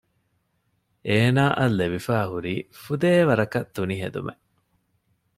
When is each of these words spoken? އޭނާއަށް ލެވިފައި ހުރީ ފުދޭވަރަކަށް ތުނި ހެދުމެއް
އޭނާއަށް 1.07 1.75
ލެވިފައި 1.79 2.27
ހުރީ 2.31 2.53
ފުދޭވަރަކަށް 2.83 3.71
ތުނި 3.75 3.95
ހެދުމެއް 4.01 4.43